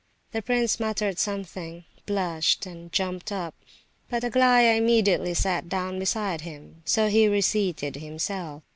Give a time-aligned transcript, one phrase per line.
[0.31, 3.53] The prince muttered something, blushed, and jumped up;
[4.09, 8.63] but Aglaya immediately sat down beside him; so he reseated himself.